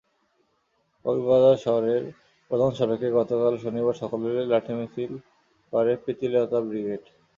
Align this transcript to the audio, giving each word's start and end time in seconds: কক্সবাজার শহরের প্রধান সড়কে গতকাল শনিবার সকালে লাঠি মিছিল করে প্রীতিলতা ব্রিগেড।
কক্সবাজার 1.05 1.57
শহরের 1.65 2.03
প্রধান 2.51 2.71
সড়কে 2.79 3.07
গতকাল 3.17 3.53
শনিবার 3.63 3.95
সকালে 4.01 4.29
লাঠি 4.51 4.73
মিছিল 4.77 5.11
করে 5.73 5.91
প্রীতিলতা 6.03 6.59
ব্রিগেড। 6.67 7.03